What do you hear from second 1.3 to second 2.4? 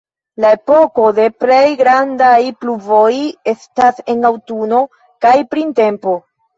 plej grandaj